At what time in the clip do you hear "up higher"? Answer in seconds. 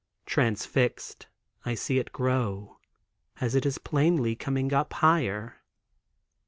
4.73-5.61